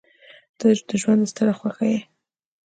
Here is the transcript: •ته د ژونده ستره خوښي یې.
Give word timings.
•ته 0.59 0.67
د 0.87 0.89
ژونده 1.01 1.25
ستره 1.31 1.53
خوښي 1.59 1.89
یې. 1.93 1.99